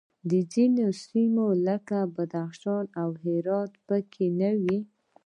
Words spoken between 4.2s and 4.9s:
نه وې